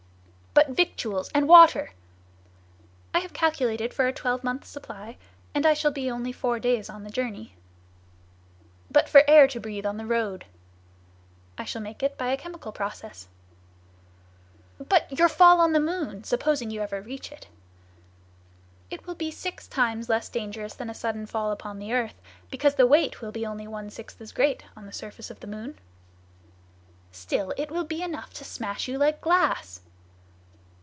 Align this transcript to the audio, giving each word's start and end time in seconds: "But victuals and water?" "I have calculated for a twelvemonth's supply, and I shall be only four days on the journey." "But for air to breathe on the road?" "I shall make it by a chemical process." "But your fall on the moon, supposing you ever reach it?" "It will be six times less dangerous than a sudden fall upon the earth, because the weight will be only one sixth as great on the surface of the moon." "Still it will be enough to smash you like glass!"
"But 0.53 0.75
victuals 0.75 1.29
and 1.33 1.47
water?" 1.47 1.91
"I 3.15 3.19
have 3.19 3.31
calculated 3.33 3.93
for 3.93 4.05
a 4.07 4.13
twelvemonth's 4.13 4.67
supply, 4.67 5.15
and 5.55 5.65
I 5.65 5.73
shall 5.73 5.91
be 5.91 6.11
only 6.11 6.31
four 6.33 6.59
days 6.59 6.89
on 6.89 7.03
the 7.05 7.09
journey." 7.09 7.55
"But 8.91 9.07
for 9.09 9.23
air 9.29 9.47
to 9.47 9.59
breathe 9.61 9.85
on 9.85 9.95
the 9.97 10.05
road?" 10.05 10.43
"I 11.57 11.63
shall 11.65 11.81
make 11.81 12.03
it 12.03 12.17
by 12.17 12.27
a 12.27 12.37
chemical 12.37 12.71
process." 12.73 13.27
"But 14.77 15.17
your 15.17 15.29
fall 15.29 15.59
on 15.61 15.71
the 15.71 15.79
moon, 15.79 16.25
supposing 16.25 16.69
you 16.69 16.81
ever 16.81 17.01
reach 17.01 17.31
it?" 17.31 17.47
"It 18.89 19.07
will 19.07 19.15
be 19.15 19.31
six 19.31 19.67
times 19.69 20.09
less 20.09 20.27
dangerous 20.29 20.73
than 20.73 20.89
a 20.89 20.93
sudden 20.95 21.25
fall 21.27 21.51
upon 21.53 21.79
the 21.79 21.93
earth, 21.93 22.21
because 22.51 22.75
the 22.75 22.85
weight 22.87 23.21
will 23.21 23.31
be 23.31 23.45
only 23.45 23.67
one 23.69 23.89
sixth 23.89 24.19
as 24.21 24.33
great 24.33 24.65
on 24.75 24.85
the 24.85 24.91
surface 24.93 25.31
of 25.31 25.39
the 25.39 25.47
moon." 25.47 25.79
"Still 27.11 27.53
it 27.57 27.71
will 27.71 27.85
be 27.85 28.03
enough 28.03 28.31
to 28.35 28.43
smash 28.43 28.87
you 28.89 28.97
like 28.97 29.21
glass!" 29.21 29.79